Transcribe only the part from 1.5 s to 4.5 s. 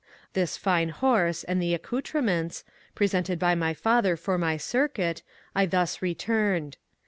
the accoutrements, presented by my father for